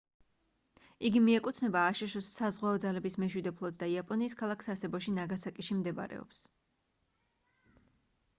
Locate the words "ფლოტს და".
3.59-3.91